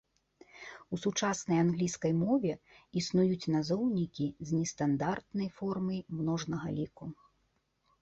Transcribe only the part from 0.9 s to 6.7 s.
У сучаснай англійскай мове існуюць назоўнікі з нестандартнай формай множнага